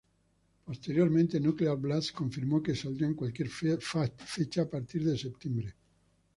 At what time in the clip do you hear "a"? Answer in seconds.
4.63-4.67